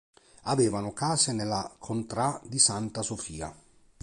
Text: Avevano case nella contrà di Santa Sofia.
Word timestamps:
Avevano 0.45 0.93
case 0.93 1.31
nella 1.31 1.75
contrà 1.77 2.41
di 2.43 2.57
Santa 2.57 3.03
Sofia. 3.03 3.55